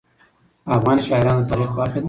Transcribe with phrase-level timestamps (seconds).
[0.75, 1.99] افغان شاعران د تاریخ برخه دي.